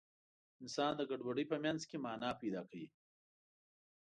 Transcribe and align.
انسان 0.61 0.91
د 0.95 1.01
ګډوډۍ 1.09 1.45
په 1.51 1.57
منځ 1.63 1.81
کې 1.89 1.97
مانا 2.05 2.31
پیدا 2.41 2.61
کوي. 2.69 2.87